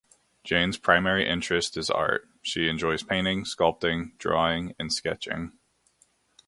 Jane's 0.43 0.79
primary 0.79 1.29
interest 1.29 1.77
is 1.77 1.91
art; 1.91 2.27
she 2.41 2.67
enjoys 2.67 3.03
painting, 3.03 3.43
sculpting, 3.43 4.17
drawing 4.17 4.73
and 4.79 4.91
sketching. 4.91 5.51